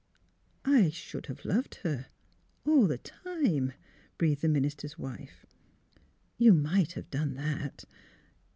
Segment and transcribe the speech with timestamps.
[0.65, 2.07] "I— should have loved her—
[2.65, 3.73] all the time,"
[4.17, 5.45] breathed the minister's wife."
[6.39, 7.85] You might have done that.